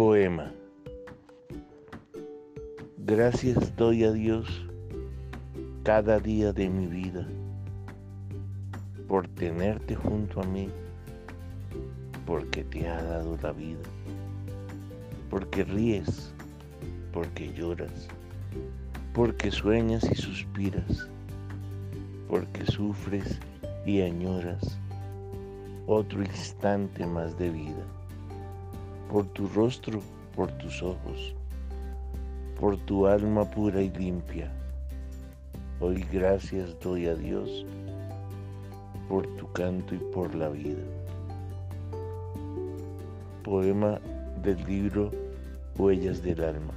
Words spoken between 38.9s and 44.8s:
por tu canto y por la vida. Poema del